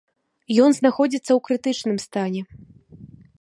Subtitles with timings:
[0.67, 2.41] Ён знаходзіцца ў крытычным стане.